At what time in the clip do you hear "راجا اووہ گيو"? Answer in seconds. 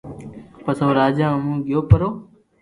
0.99-1.79